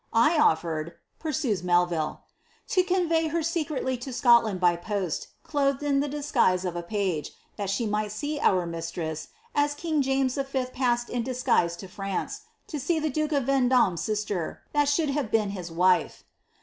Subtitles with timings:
[0.17, 2.21] I ofiered," pursues Melville,
[2.69, 6.81] ^^ to convey Her secretly to Scotland by post, clothed in the disguise of a
[6.81, 10.65] page, that she might see our mistress, as king James V.
[10.73, 15.29] passed in disguise to France, to see the duke of Vendome's sister, that should have
[15.29, 16.23] been his wife.